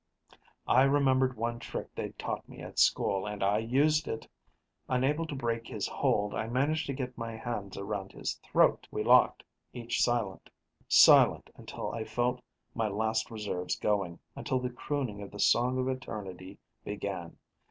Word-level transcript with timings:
I 0.65 0.81
remembered 0.85 1.37
one 1.37 1.59
trick 1.59 1.93
they'd 1.93 2.17
taught 2.17 2.43
at 2.57 2.79
school, 2.79 3.27
and 3.27 3.43
I 3.43 3.59
used 3.59 4.07
it. 4.07 4.27
Unable 4.89 5.27
to 5.27 5.35
break 5.35 5.67
his 5.67 5.87
hold, 5.87 6.33
I 6.33 6.47
managed 6.47 6.87
to 6.87 6.93
get 6.93 7.15
my 7.19 7.35
hands 7.37 7.77
around 7.77 8.11
his 8.13 8.33
throat. 8.37 8.87
We 8.89 9.03
locked, 9.03 9.43
each 9.73 10.01
silent. 10.03 10.49
Silent 10.87 11.51
until 11.55 11.91
I 11.91 12.03
felt 12.03 12.41
my 12.73 12.87
last 12.87 13.29
reserves 13.29 13.75
going, 13.75 14.17
until 14.35 14.59
the 14.59 14.71
crooning 14.71 15.21
of 15.21 15.29
the 15.29 15.39
Song 15.39 15.77
of 15.77 15.87
Eternity 15.87 16.57
began. 16.83 17.37